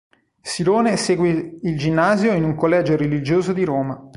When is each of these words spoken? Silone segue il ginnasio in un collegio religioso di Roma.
Silone 0.41 0.97
segue 0.97 1.59
il 1.61 1.77
ginnasio 1.77 2.33
in 2.33 2.43
un 2.43 2.55
collegio 2.55 2.97
religioso 2.97 3.53
di 3.53 3.63
Roma. 3.63 4.03